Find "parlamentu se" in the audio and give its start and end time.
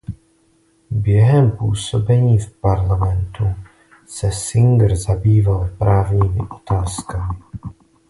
2.53-4.31